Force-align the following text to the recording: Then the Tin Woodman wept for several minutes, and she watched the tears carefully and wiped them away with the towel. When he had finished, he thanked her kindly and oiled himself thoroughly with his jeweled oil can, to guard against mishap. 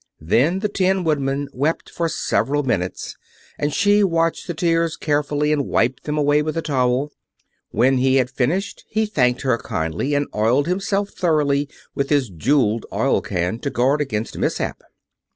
Then 0.19 0.61
the 0.61 0.67
Tin 0.67 1.03
Woodman 1.03 1.47
wept 1.53 1.87
for 1.91 2.09
several 2.09 2.63
minutes, 2.63 3.17
and 3.59 3.71
she 3.71 4.03
watched 4.03 4.47
the 4.47 4.55
tears 4.55 4.97
carefully 4.97 5.53
and 5.53 5.67
wiped 5.67 6.05
them 6.05 6.17
away 6.17 6.41
with 6.41 6.55
the 6.55 6.63
towel. 6.63 7.11
When 7.69 7.99
he 7.99 8.15
had 8.15 8.31
finished, 8.31 8.83
he 8.89 9.05
thanked 9.05 9.41
her 9.43 9.59
kindly 9.59 10.15
and 10.15 10.25
oiled 10.33 10.65
himself 10.65 11.09
thoroughly 11.11 11.69
with 11.93 12.09
his 12.09 12.29
jeweled 12.31 12.87
oil 12.91 13.21
can, 13.21 13.59
to 13.59 13.69
guard 13.69 14.01
against 14.01 14.39
mishap. 14.39 14.81